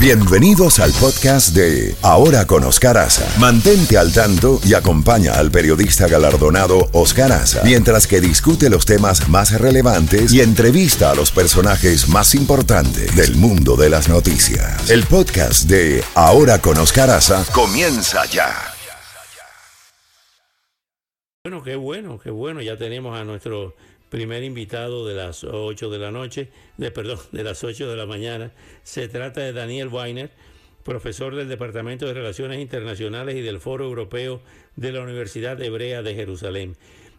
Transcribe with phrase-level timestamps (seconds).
[0.00, 3.26] Bienvenidos al podcast de Ahora con Oscar Aza.
[3.40, 9.28] Mantente al tanto y acompaña al periodista galardonado Oscar Aza mientras que discute los temas
[9.28, 14.88] más relevantes y entrevista a los personajes más importantes del mundo de las noticias.
[14.88, 18.54] El podcast de Ahora con Oscar Aza comienza ya.
[21.42, 22.62] Bueno, qué bueno, qué bueno.
[22.62, 23.74] Ya tenemos a nuestro
[24.10, 28.06] primer invitado de las 8 de la noche, de perdón, de las 8 de la
[28.06, 28.52] mañana.
[28.82, 30.30] Se trata de Daniel Weiner,
[30.84, 34.40] profesor del Departamento de Relaciones Internacionales y del Foro Europeo
[34.76, 36.76] de la Universidad Hebrea de Jerusalén.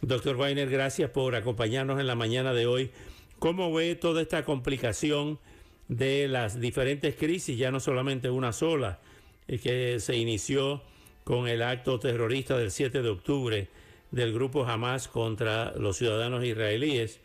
[0.00, 2.90] Doctor Weiner, gracias por acompañarnos en la mañana de hoy.
[3.38, 5.38] ¿Cómo ve toda esta complicación
[5.88, 8.98] de las diferentes crisis, ya no solamente una sola,
[9.46, 10.82] eh, que se inició
[11.22, 13.68] con el acto terrorista del 7 de octubre?
[14.12, 17.20] Del grupo Hamas contra los ciudadanos israelíes,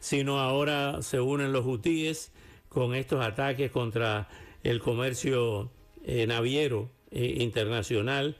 [0.00, 2.32] sino ahora se unen los hutíes
[2.68, 4.28] con estos ataques contra
[4.62, 5.70] el comercio
[6.04, 8.36] eh, naviero eh, internacional,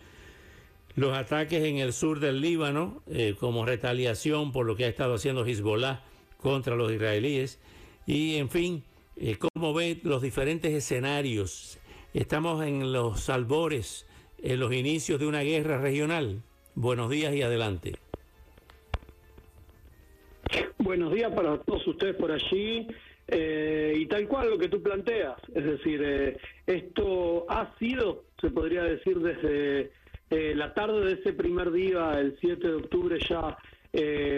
[0.94, 5.14] los ataques en el sur del Líbano eh, como retaliación por lo que ha estado
[5.14, 6.02] haciendo Hezbollah
[6.38, 7.58] contra los israelíes
[8.06, 8.84] y en fin,
[9.38, 11.78] cómo ve los diferentes escenarios.
[12.14, 14.06] Estamos en los albores,
[14.42, 16.42] en los inicios de una guerra regional.
[16.74, 17.92] Buenos días y adelante.
[20.78, 22.86] Buenos días para todos ustedes por allí.
[23.28, 28.50] Eh, y tal cual lo que tú planteas, es decir, eh, esto ha sido, se
[28.50, 29.92] podría decir, desde
[30.28, 33.56] eh, la tarde de ese primer día, el 7 de octubre, ya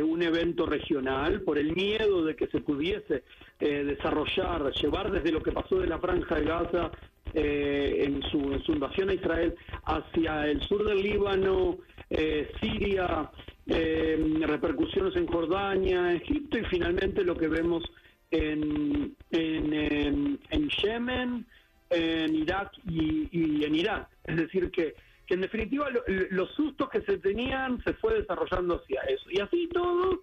[0.02, 3.22] un evento regional por el miedo de que se pudiese
[3.60, 6.90] desarrollar, llevar desde lo que pasó de la franja de Gaza
[7.34, 9.54] en su, en, su, invasión a Israel
[9.84, 11.78] hacia el sur del Líbano,
[12.10, 13.30] eh, Siria,
[13.66, 17.82] eh, repercusiones en Jordania, Egipto y finalmente lo que vemos
[18.30, 21.46] en, en, Yemen,
[21.90, 24.06] en Irak y, en Irán.
[24.24, 24.94] Es decir, que,
[25.26, 25.88] que en definitiva
[26.30, 29.30] los sustos que se tenían se fue desarrollando hacia eso.
[29.30, 30.22] Y así todo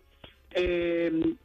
[0.51, 1.35] eh,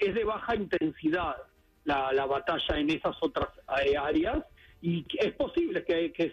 [0.00, 1.36] es de baja intensidad
[1.84, 4.44] la, la batalla en esas otras áreas
[4.86, 6.32] y es posible que, que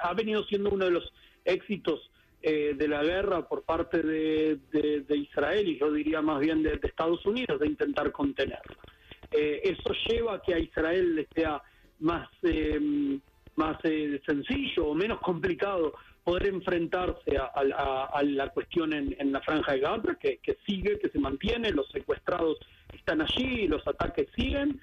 [0.00, 1.12] ha venido siendo uno de los
[1.44, 6.80] éxitos eh, de la guerra por parte de, Israel y yo diría más bien de,
[6.82, 8.76] Estados Unidos de intentar contenerla.
[9.30, 11.60] Eh, eso lleva a que a Israel le sea
[11.98, 13.18] más, eh,
[13.56, 15.92] más sencillo o menos complicado
[16.24, 21.70] poder enfrentarse a, la cuestión en, la franja de Gaza, que, sigue, que se mantiene,
[21.70, 22.58] los secuestrados
[22.96, 24.80] están allí, los ataques siguen,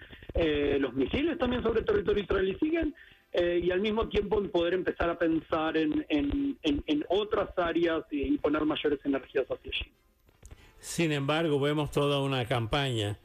[0.80, 2.94] los misiles también sobre el territorio israelí siguen,
[3.38, 8.64] eh, y al mismo tiempo poder empezar a pensar en, en, otras áreas y poner
[8.64, 9.92] mayores energías hacia allí.
[10.80, 13.20] Sin embargo, vemos toda una campaña,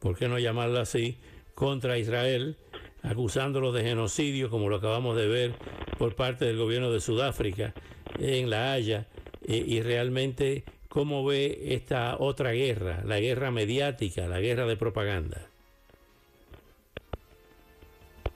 [0.00, 1.18] ¿por qué no llamarla así?,
[1.54, 2.56] contra Israel,
[3.02, 5.54] acusándolo de genocidio, como lo acabamos de ver
[5.98, 7.74] por parte del gobierno de Sudáfrica
[8.18, 9.06] en La Haya,
[9.46, 10.64] eh, y realmente
[10.96, 15.42] cómo ve esta otra guerra, la guerra mediática, la guerra de propaganda.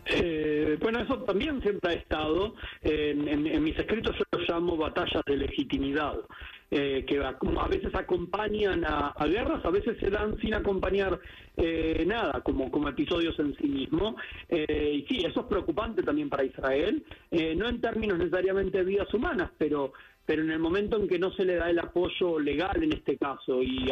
[0.04, 2.54] Eh, bueno, eso también siempre ha estado.
[2.82, 6.16] En, mis escritos yo lo llamo batallas de legitimidad,
[6.70, 11.18] eh, que a, veces acompañan a, guerras, a veces se dan sin acompañar
[11.56, 14.16] eh, nada, como, como episodios en sí mismo.
[14.50, 17.02] y sí, eso es preocupante también para Israel,
[17.56, 19.94] no en términos necesariamente de vidas humanas, pero
[20.30, 23.16] pero en el momento en que no se le da el apoyo legal en este
[23.16, 23.88] caso, y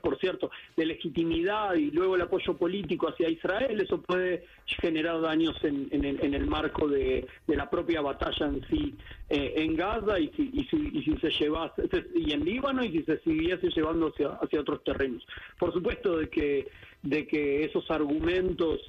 [0.00, 4.46] por cierto, de legitimidad y luego el apoyo político hacia Israel, eso puede
[4.80, 8.94] generar daños en, el, marco de, la propia batalla en sí
[9.28, 11.82] eh, en Gaza y si, y si, se llevase,
[12.14, 15.26] y en Líbano y si se siguiese llevando hacia, hacia otros terrenos.
[15.58, 16.68] Por supuesto de que,
[17.02, 18.80] de que esos argumentos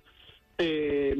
[0.57, 1.13] eh,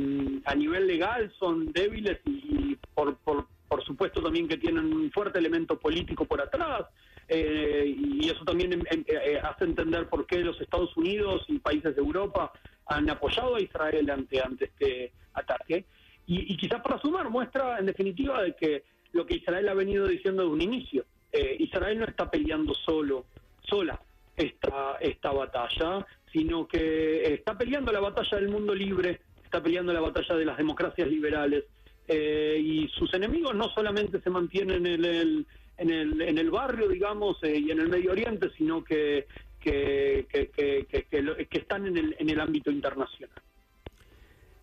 [0.46, 5.40] a nivel legal son débiles y, por, por por supuesto también que tienen un fuerte
[5.40, 6.86] elemento político por atrás,
[7.28, 11.60] eh, y eso también em, em, eh, hace entender por qué los Estados Unidos y
[11.60, 12.52] países de Europa
[12.86, 15.86] han apoyado a Israel ante, ante este ataque.
[16.26, 20.08] Y, y quizás para sumar, muestra en definitiva de que lo que Israel ha venido
[20.08, 23.26] diciendo de un inicio, eh, Israel no está peleando solo,
[23.64, 24.00] sola
[24.36, 30.00] esta, esta batalla, sino que está peleando la batalla del mundo libre, está peleando la
[30.00, 31.66] batalla de las democracias liberales,
[32.08, 35.46] eh, y sus enemigos no solamente se mantienen en el,
[35.78, 39.28] en el, en el barrio, digamos, eh, y en el Medio Oriente, sino que,
[39.60, 43.42] que, que, están en el, en el ámbito internacional.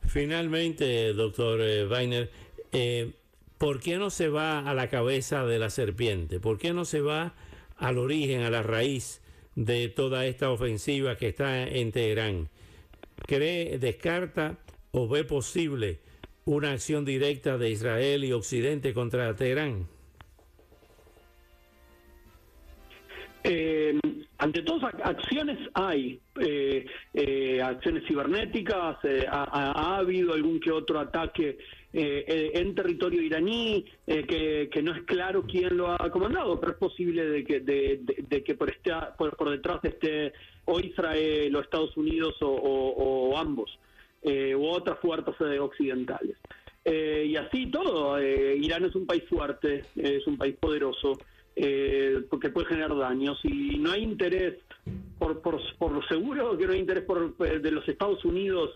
[0.07, 2.31] Finalmente, doctor eh, Weiner,
[3.59, 6.41] ¿por qué no se va a la cabeza de la serpiente?
[6.41, 7.35] ¿Por qué no se va
[7.77, 9.21] al origen, a la raíz
[9.55, 12.49] de toda esta ofensiva que está en Teherán?
[13.27, 14.59] ¿Cree, descarta
[14.93, 15.99] o ve posible
[16.47, 19.87] una acción directa de Israel y Occidente contra Teherán?
[23.47, 23.99] Eh,
[24.39, 28.97] ante todas acciones hay, eh, eh, acciones cibernéticas,
[29.31, 31.59] ha, habido algún que otro ataque
[31.93, 37.45] en territorio iraní, que, no es claro quién lo ha comandado, pero es posible de
[37.45, 40.33] que, de, que por, este, por, detrás esté
[40.65, 43.79] o Israel o Estados Unidos o, ambos,
[44.25, 46.37] u otras fuerzas occidentales.
[46.85, 51.19] y así todo, Irán es un país fuerte, es un país poderoso,
[51.57, 54.55] eh, porque puede generar daños y no hay interés,
[55.19, 58.71] por, por, por lo seguro que no hay interés por, eh, de los Estados Unidos,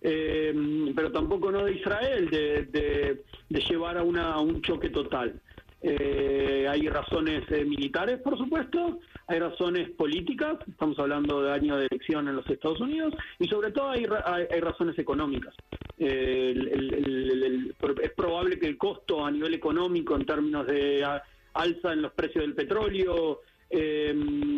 [0.00, 0.52] eh,
[0.96, 5.40] pero tampoco no de Israel, de, de, llevar a, una, un choque total.
[5.86, 12.26] Eh, hay razones militares, por supuesto, hay razones políticas, estamos hablando de año de elección
[12.26, 14.06] en los Estados Unidos, y sobre todo hay,
[14.50, 15.54] hay, razones económicas.
[15.98, 16.14] es
[18.16, 21.04] probable que el costo a nivel económico en términos de
[21.52, 23.42] alza en los precios del petróleo,
[23.76, 24.14] eh,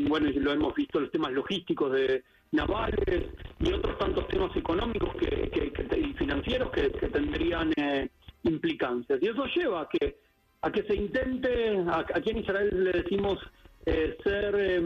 [0.08, 3.24] bueno, lo hemos visto los temas logísticos de navales
[3.60, 5.50] y otros tantos temas económicos que,
[5.96, 8.08] y financieros que, tendrían eh,
[8.44, 9.18] implicancias.
[9.22, 10.18] Y eso lleva a que
[10.66, 11.78] a que se intente,
[12.14, 13.38] aquí en Israel le decimos
[13.84, 14.82] eh, ser eh,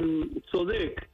[0.51, 1.09] sodek,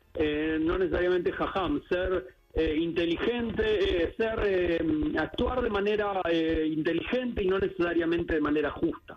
[0.60, 2.26] no necesariamente jajam, ser
[2.56, 4.82] inteligente, ser
[5.18, 9.14] actuar de manera inteligente y no necesariamente de manera justa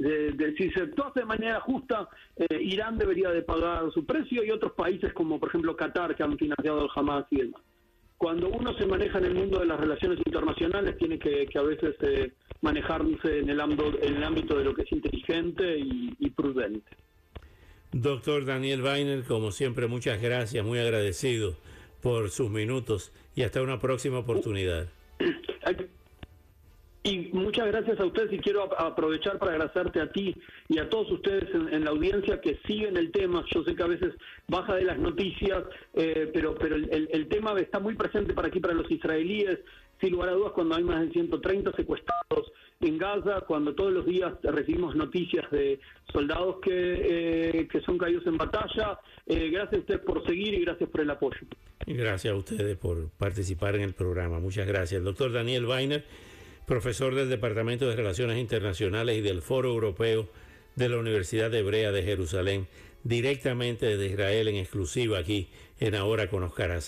[0.00, 4.50] de, si se actúa de manera justa, eh, Irán debería de pagar su precio y
[4.50, 7.60] otros países como por ejemplo Qatar que han financiado el Hamas y demás.
[8.16, 11.96] Cuando uno se maneja en el mundo de las relaciones internacionales tiene que, a veces
[12.00, 16.30] eh, manejarse en el, ámbito, en el ámbito de lo que es inteligente y, y
[16.30, 16.96] prudente.
[17.92, 21.56] Doctor Daniel Weiner, como siempre, muchas gracias, muy agradecido
[22.02, 24.88] por sus minutos y hasta una próxima oportunidad.
[27.02, 30.34] Y muchas gracias a ustedes y quiero aprovechar para agradecerte a ti
[30.68, 33.42] y a todos ustedes en, la audiencia que siguen el tema.
[33.54, 34.14] Yo sé que a veces
[34.48, 35.64] baja de las noticias,
[35.94, 39.60] eh, pero, pero el, tema está muy presente para aquí, para los israelíes.
[39.98, 44.06] Sin lugar a dudas, cuando hay más de 130 secuestrados en Gaza, cuando todos los
[44.06, 45.78] días recibimos noticias de
[46.12, 48.98] soldados que, eh, que son caídos en batalla.
[49.26, 51.38] Eh, gracias a ustedes por seguir y gracias por el apoyo.
[51.86, 54.38] Gracias a ustedes por participar en el programa.
[54.38, 54.98] Muchas gracias.
[54.98, 56.04] El doctor Daniel Weiner
[56.70, 60.28] profesor del Departamento de Relaciones Internacionales y del Foro Europeo
[60.76, 62.68] de la Universidad Hebrea de Jerusalén,
[63.02, 65.48] directamente desde Israel en exclusiva aquí
[65.80, 66.80] en Ahora con Oscar Hoy